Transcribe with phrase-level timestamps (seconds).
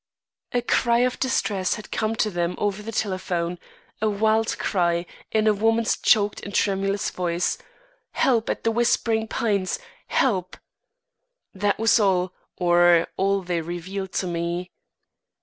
[0.51, 3.59] A cry of distress had come to them over the telephone;
[4.01, 7.59] a wild cry, in a woman's choked and tremulous voice:
[8.13, 9.77] "Help at The Whispering Pines!
[10.07, 10.57] Help!"
[11.53, 14.71] That was all, or all they revealed to me.